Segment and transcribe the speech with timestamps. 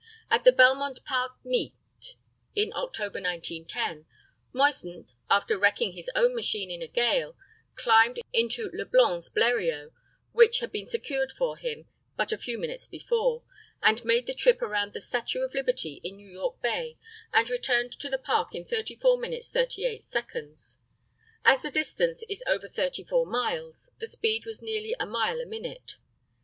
[0.31, 1.75] At the Belmont Park meet,
[2.55, 4.07] in October, 1910,
[4.51, 7.37] Moisant, after wrecking his own machine in a gale,
[7.75, 9.91] climbed into Leblanc's Bleriot,
[10.31, 11.85] which had been secured for him
[12.17, 13.43] but a few minutes before,
[13.83, 16.97] and made the trip around the Statue of Liberty in New York Bay
[17.31, 20.79] and returned to the Park in 34 minutes 38 seconds.
[21.45, 25.97] As the distance is over 34 miles, the speed was nearly a mile a minute.